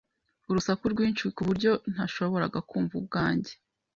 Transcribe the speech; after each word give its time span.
Urusaku 0.49 0.83
rwinshi 0.93 1.23
kuburyo 1.35 1.71
ntashoboraga 1.93 2.59
kumva 2.69 2.93
ubwanjye. 3.01 3.53